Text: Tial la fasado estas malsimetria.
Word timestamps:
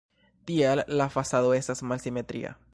Tial 0.51 0.81
la 1.01 1.07
fasado 1.17 1.53
estas 1.61 1.87
malsimetria. 1.93 2.59